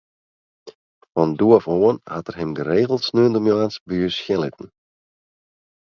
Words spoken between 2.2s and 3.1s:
er him geregeld